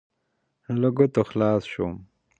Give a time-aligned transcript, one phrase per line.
[0.79, 1.93] له ګوتو خلاص شوم.